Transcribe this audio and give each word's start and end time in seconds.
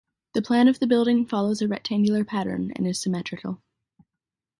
The 0.33 0.41
plan 0.41 0.67
of 0.67 0.79
the 0.79 0.87
building 0.87 1.27
follows 1.27 1.61
a 1.61 1.67
rectangular 1.67 2.23
pattern 2.25 2.71
and 2.75 2.87
is 2.87 2.99
symmetrical. 2.99 3.61